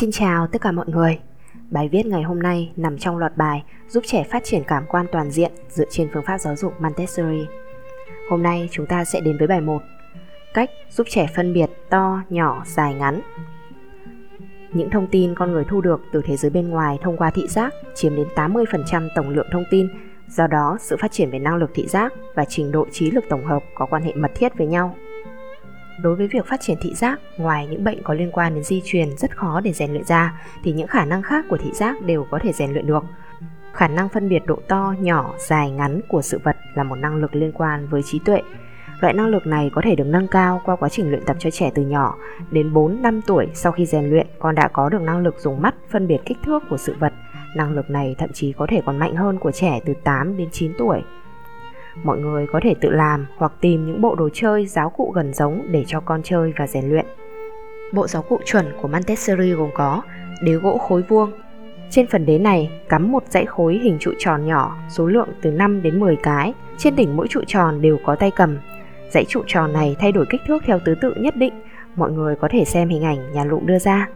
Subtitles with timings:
[0.00, 1.18] Xin chào tất cả mọi người.
[1.70, 5.06] Bài viết ngày hôm nay nằm trong loạt bài giúp trẻ phát triển cảm quan
[5.12, 7.46] toàn diện dựa trên phương pháp giáo dục Montessori.
[8.30, 9.82] Hôm nay chúng ta sẽ đến với bài 1.
[10.54, 13.20] Cách giúp trẻ phân biệt to, nhỏ, dài, ngắn.
[14.72, 17.46] Những thông tin con người thu được từ thế giới bên ngoài thông qua thị
[17.48, 19.88] giác chiếm đến 80% tổng lượng thông tin,
[20.28, 23.24] do đó sự phát triển về năng lực thị giác và trình độ trí lực
[23.28, 24.96] tổng hợp có quan hệ mật thiết với nhau.
[26.02, 28.82] Đối với việc phát triển thị giác, ngoài những bệnh có liên quan đến di
[28.84, 31.96] truyền rất khó để rèn luyện ra, thì những khả năng khác của thị giác
[32.02, 33.04] đều có thể rèn luyện được.
[33.72, 37.16] Khả năng phân biệt độ to, nhỏ, dài, ngắn của sự vật là một năng
[37.16, 38.42] lực liên quan với trí tuệ.
[39.00, 41.50] Loại năng lực này có thể được nâng cao qua quá trình luyện tập cho
[41.50, 42.14] trẻ từ nhỏ.
[42.50, 45.74] Đến 4-5 tuổi sau khi rèn luyện, con đã có được năng lực dùng mắt
[45.90, 47.12] phân biệt kích thước của sự vật.
[47.56, 50.48] Năng lực này thậm chí có thể còn mạnh hơn của trẻ từ 8 đến
[50.52, 51.02] 9 tuổi
[52.04, 55.34] mọi người có thể tự làm hoặc tìm những bộ đồ chơi giáo cụ gần
[55.34, 57.06] giống để cho con chơi và rèn luyện.
[57.92, 60.02] Bộ giáo cụ chuẩn của Montessori gồm có
[60.42, 61.32] đế gỗ khối vuông.
[61.90, 65.50] Trên phần đế này cắm một dãy khối hình trụ tròn nhỏ, số lượng từ
[65.50, 66.54] 5 đến 10 cái.
[66.78, 68.58] Trên đỉnh mỗi trụ tròn đều có tay cầm.
[69.10, 71.52] Dãy trụ tròn này thay đổi kích thước theo thứ tự nhất định.
[71.96, 74.08] Mọi người có thể xem hình ảnh nhà lụng đưa ra.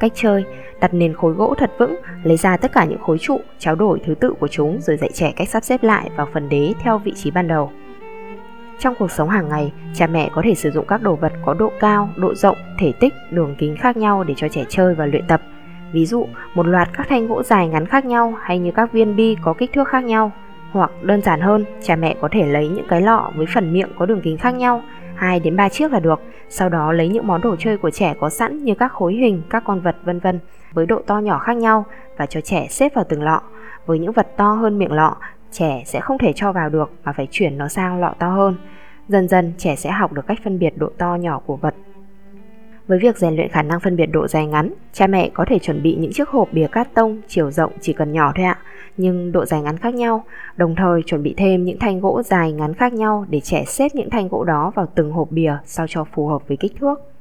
[0.00, 0.44] Cách chơi,
[0.80, 4.00] đặt nền khối gỗ thật vững, lấy ra tất cả những khối trụ, trao đổi
[4.06, 6.98] thứ tự của chúng rồi dạy trẻ cách sắp xếp lại vào phần đế theo
[6.98, 7.70] vị trí ban đầu.
[8.78, 11.54] Trong cuộc sống hàng ngày, cha mẹ có thể sử dụng các đồ vật có
[11.54, 15.06] độ cao, độ rộng, thể tích, đường kính khác nhau để cho trẻ chơi và
[15.06, 15.42] luyện tập.
[15.92, 19.16] Ví dụ, một loạt các thanh gỗ dài ngắn khác nhau hay như các viên
[19.16, 20.32] bi có kích thước khác nhau.
[20.72, 23.88] Hoặc đơn giản hơn, cha mẹ có thể lấy những cái lọ với phần miệng
[23.98, 24.82] có đường kính khác nhau
[25.16, 26.20] 2 đến 3 chiếc là được.
[26.48, 29.42] Sau đó lấy những món đồ chơi của trẻ có sẵn như các khối hình,
[29.50, 30.40] các con vật vân vân
[30.72, 31.84] với độ to nhỏ khác nhau
[32.16, 33.40] và cho trẻ xếp vào từng lọ.
[33.86, 35.16] Với những vật to hơn miệng lọ,
[35.50, 38.56] trẻ sẽ không thể cho vào được mà phải chuyển nó sang lọ to hơn.
[39.08, 41.74] Dần dần trẻ sẽ học được cách phân biệt độ to nhỏ của vật
[42.88, 45.58] với việc rèn luyện khả năng phân biệt độ dài ngắn, cha mẹ có thể
[45.58, 48.58] chuẩn bị những chiếc hộp bìa cát tông chiều rộng chỉ cần nhỏ thôi ạ,
[48.96, 50.24] nhưng độ dài ngắn khác nhau,
[50.56, 53.88] đồng thời chuẩn bị thêm những thanh gỗ dài ngắn khác nhau để trẻ xếp
[53.94, 57.15] những thanh gỗ đó vào từng hộp bìa sao cho phù hợp với kích thước.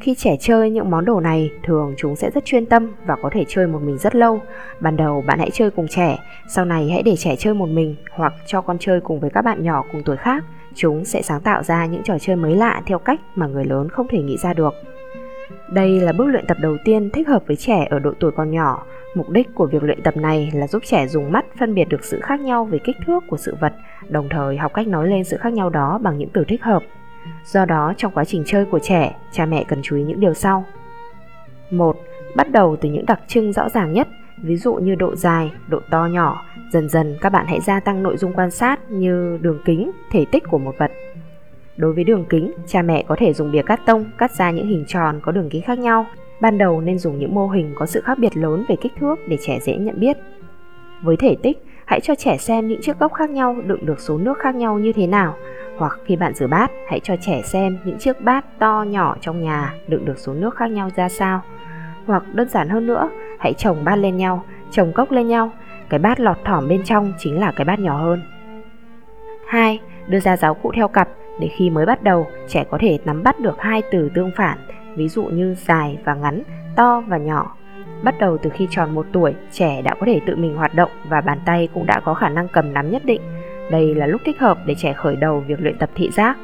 [0.00, 3.30] Khi trẻ chơi những món đồ này, thường chúng sẽ rất chuyên tâm và có
[3.32, 4.40] thể chơi một mình rất lâu.
[4.80, 6.18] Ban đầu bạn hãy chơi cùng trẻ,
[6.48, 9.42] sau này hãy để trẻ chơi một mình hoặc cho con chơi cùng với các
[9.42, 10.44] bạn nhỏ cùng tuổi khác
[10.76, 13.88] Chúng sẽ sáng tạo ra những trò chơi mới lạ theo cách mà người lớn
[13.88, 14.74] không thể nghĩ ra được.
[15.68, 18.50] Đây là bước luyện tập đầu tiên thích hợp với trẻ ở độ tuổi còn
[18.50, 18.86] nhỏ.
[19.14, 22.04] Mục đích của việc luyện tập này là giúp trẻ dùng mắt phân biệt được
[22.04, 23.72] sự khác nhau về kích thước của sự vật,
[24.08, 26.82] đồng thời học cách nói lên sự khác nhau đó bằng những từ thích hợp.
[27.44, 30.34] Do đó, trong quá trình chơi của trẻ, cha mẹ cần chú ý những điều
[30.34, 30.64] sau.
[31.70, 31.96] 1.
[32.36, 34.08] Bắt đầu từ những đặc trưng rõ ràng nhất,
[34.42, 38.02] ví dụ như độ dài, độ to nhỏ, Dần dần các bạn hãy gia tăng
[38.02, 40.92] nội dung quan sát như đường kính, thể tích của một vật.
[41.76, 44.66] Đối với đường kính, cha mẹ có thể dùng bìa cắt tông cắt ra những
[44.66, 46.06] hình tròn có đường kính khác nhau.
[46.40, 49.14] Ban đầu nên dùng những mô hình có sự khác biệt lớn về kích thước
[49.28, 50.16] để trẻ dễ nhận biết.
[51.02, 54.18] Với thể tích, hãy cho trẻ xem những chiếc cốc khác nhau đựng được số
[54.18, 55.36] nước khác nhau như thế nào.
[55.78, 59.42] Hoặc khi bạn rửa bát, hãy cho trẻ xem những chiếc bát to nhỏ trong
[59.42, 61.40] nhà đựng được số nước khác nhau ra sao.
[62.06, 65.50] Hoặc đơn giản hơn nữa, hãy chồng bát lên nhau, chồng cốc lên nhau
[65.88, 68.22] cái bát lọt thỏm bên trong chính là cái bát nhỏ hơn.
[69.48, 69.80] 2.
[70.06, 71.08] Đưa ra giáo cụ theo cặp
[71.40, 74.58] để khi mới bắt đầu, trẻ có thể nắm bắt được hai từ tương phản,
[74.96, 76.42] ví dụ như dài và ngắn,
[76.76, 77.56] to và nhỏ.
[78.02, 80.90] Bắt đầu từ khi tròn 1 tuổi, trẻ đã có thể tự mình hoạt động
[81.08, 83.20] và bàn tay cũng đã có khả năng cầm nắm nhất định.
[83.70, 86.36] Đây là lúc thích hợp để trẻ khởi đầu việc luyện tập thị giác.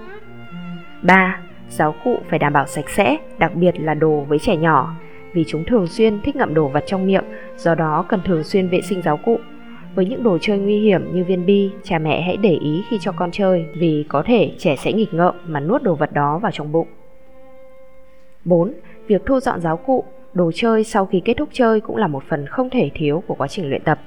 [1.02, 1.40] 3.
[1.68, 4.96] Giáo cụ phải đảm bảo sạch sẽ, đặc biệt là đồ với trẻ nhỏ
[5.32, 7.24] vì chúng thường xuyên thích ngậm đồ vật trong miệng,
[7.56, 9.38] do đó cần thường xuyên vệ sinh giáo cụ.
[9.94, 12.98] Với những đồ chơi nguy hiểm như viên bi, cha mẹ hãy để ý khi
[13.00, 16.38] cho con chơi vì có thể trẻ sẽ nghịch ngợm mà nuốt đồ vật đó
[16.38, 16.88] vào trong bụng.
[18.44, 18.72] 4.
[19.06, 22.24] Việc thu dọn giáo cụ, đồ chơi sau khi kết thúc chơi cũng là một
[22.28, 24.00] phần không thể thiếu của quá trình luyện tập.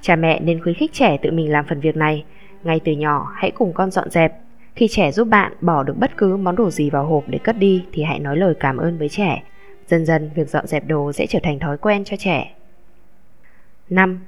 [0.00, 2.24] Cha mẹ nên khuyến khích trẻ tự mình làm phần việc này.
[2.64, 4.32] Ngay từ nhỏ, hãy cùng con dọn dẹp.
[4.74, 7.58] Khi trẻ giúp bạn bỏ được bất cứ món đồ gì vào hộp để cất
[7.58, 9.42] đi thì hãy nói lời cảm ơn với trẻ
[9.88, 12.54] Dần dần việc dọn dẹp đồ sẽ trở thành thói quen cho trẻ.
[13.90, 14.20] 5.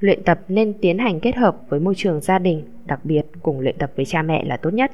[0.00, 3.60] Luyện tập nên tiến hành kết hợp với môi trường gia đình, đặc biệt cùng
[3.60, 4.92] luyện tập với cha mẹ là tốt nhất.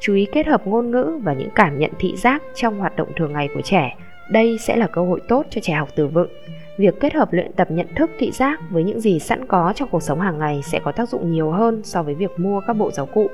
[0.00, 3.08] Chú ý kết hợp ngôn ngữ và những cảm nhận thị giác trong hoạt động
[3.16, 3.96] thường ngày của trẻ.
[4.30, 6.28] Đây sẽ là cơ hội tốt cho trẻ học từ vựng.
[6.78, 9.88] Việc kết hợp luyện tập nhận thức thị giác với những gì sẵn có trong
[9.88, 12.72] cuộc sống hàng ngày sẽ có tác dụng nhiều hơn so với việc mua các
[12.72, 13.30] bộ giáo cụ.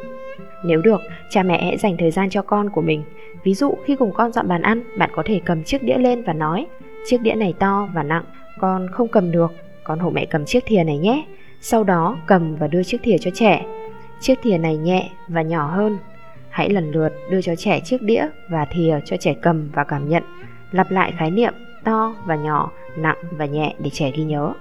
[0.65, 1.01] Nếu được,
[1.31, 3.05] cha mẹ hãy dành thời gian cho con của mình.
[3.45, 6.23] Ví dụ khi cùng con dọn bàn ăn, bạn có thể cầm chiếc đĩa lên
[6.23, 6.67] và nói
[7.05, 8.25] Chiếc đĩa này to và nặng,
[8.59, 9.53] con không cầm được,
[9.85, 11.25] con hộ mẹ cầm chiếc thìa này nhé.
[11.61, 13.65] Sau đó cầm và đưa chiếc thìa cho trẻ.
[14.21, 15.99] Chiếc thìa này nhẹ và nhỏ hơn.
[16.49, 20.09] Hãy lần lượt đưa cho trẻ chiếc đĩa và thìa cho trẻ cầm và cảm
[20.09, 20.23] nhận.
[20.71, 21.55] lặp lại khái niệm
[21.85, 24.53] to và nhỏ, nặng và nhẹ để trẻ ghi nhớ.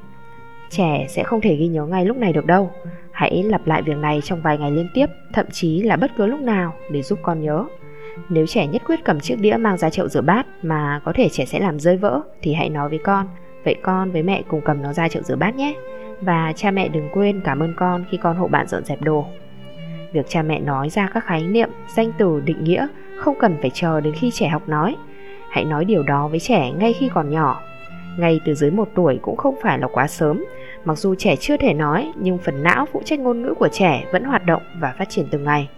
[0.69, 2.71] Trẻ sẽ không thể ghi nhớ ngay lúc này được đâu.
[3.11, 6.25] Hãy lặp lại việc này trong vài ngày liên tiếp, thậm chí là bất cứ
[6.25, 7.65] lúc nào để giúp con nhớ.
[8.29, 11.29] Nếu trẻ nhất quyết cầm chiếc đĩa mang ra chậu rửa bát mà có thể
[11.29, 13.27] trẻ sẽ làm rơi vỡ thì hãy nói với con,
[13.63, 15.73] vậy con với mẹ cùng cầm nó ra chậu rửa bát nhé.
[16.21, 19.25] Và cha mẹ đừng quên cảm ơn con khi con hộ bạn dọn dẹp đồ.
[20.13, 22.87] Việc cha mẹ nói ra các khái niệm, danh từ, định nghĩa
[23.17, 24.95] không cần phải chờ đến khi trẻ học nói.
[25.49, 27.61] Hãy nói điều đó với trẻ ngay khi còn nhỏ.
[28.17, 30.45] Ngay từ dưới một tuổi cũng không phải là quá sớm,
[30.85, 34.03] mặc dù trẻ chưa thể nói nhưng phần não phụ trách ngôn ngữ của trẻ
[34.11, 35.69] vẫn hoạt động và phát triển từng ngày.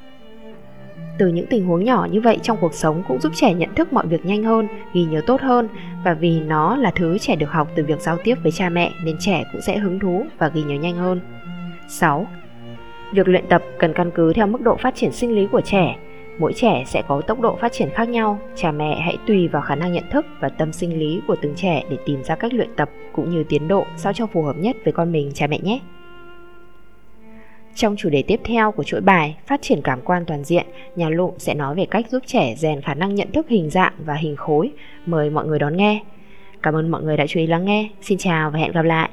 [1.17, 3.93] Từ những tình huống nhỏ như vậy trong cuộc sống cũng giúp trẻ nhận thức
[3.93, 5.69] mọi việc nhanh hơn, ghi nhớ tốt hơn
[6.03, 8.91] và vì nó là thứ trẻ được học từ việc giao tiếp với cha mẹ
[9.03, 11.19] nên trẻ cũng sẽ hứng thú và ghi nhớ nhanh hơn.
[11.89, 12.27] 6.
[13.13, 15.95] Việc luyện tập cần căn cứ theo mức độ phát triển sinh lý của trẻ.
[16.39, 19.61] Mỗi trẻ sẽ có tốc độ phát triển khác nhau, cha mẹ hãy tùy vào
[19.61, 22.53] khả năng nhận thức và tâm sinh lý của từng trẻ để tìm ra cách
[22.53, 25.47] luyện tập cũng như tiến độ sao cho phù hợp nhất với con mình cha
[25.47, 25.79] mẹ nhé.
[27.75, 30.65] Trong chủ đề tiếp theo của chuỗi bài Phát triển cảm quan toàn diện,
[30.95, 33.93] nhà Lụm sẽ nói về cách giúp trẻ rèn khả năng nhận thức hình dạng
[34.05, 34.71] và hình khối.
[35.05, 36.03] Mời mọi người đón nghe.
[36.63, 37.89] Cảm ơn mọi người đã chú ý lắng nghe.
[38.01, 39.09] Xin chào và hẹn gặp lại.